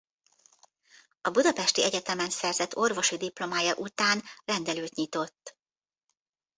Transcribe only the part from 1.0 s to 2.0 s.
A budapesti